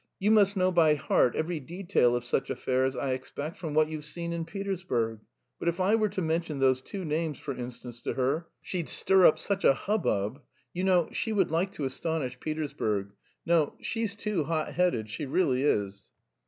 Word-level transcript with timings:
You 0.17 0.31
must 0.31 0.57
know 0.57 0.71
by 0.71 0.95
heart 0.95 1.35
every 1.35 1.59
detail 1.59 2.15
of 2.15 2.25
such 2.25 2.49
affairs, 2.49 2.97
I 2.97 3.11
expect, 3.11 3.59
from 3.59 3.75
what 3.75 3.87
you've 3.87 4.03
seen 4.03 4.33
in 4.33 4.45
Petersburg. 4.45 5.19
But 5.59 5.67
if 5.67 5.79
I 5.79 5.93
were 5.93 6.09
to 6.09 6.23
mention 6.23 6.57
those 6.57 6.81
two 6.81 7.05
names, 7.05 7.37
for 7.37 7.53
instance, 7.55 8.01
to 8.01 8.13
her, 8.13 8.47
she'd 8.63 8.89
stir 8.89 9.27
up 9.27 9.37
such 9.37 9.63
a 9.63 9.75
hubbub.... 9.75 10.41
You 10.73 10.85
know, 10.85 11.09
she 11.11 11.31
would 11.31 11.51
like 11.51 11.71
to 11.73 11.85
astonish 11.85 12.39
Petersburg. 12.39 13.13
No, 13.45 13.75
she's 13.79 14.15
too 14.15 14.45
hot 14.45 14.73
headed, 14.73 15.07
she 15.07 15.27
really 15.27 15.61
is." 15.61 16.09